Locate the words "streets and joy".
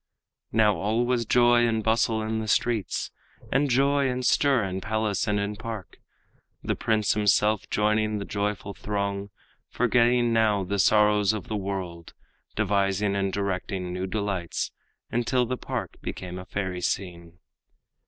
2.47-4.09